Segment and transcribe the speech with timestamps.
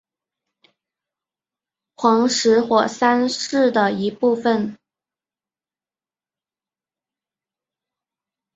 [1.95, 4.75] 黄石火山是的一部分。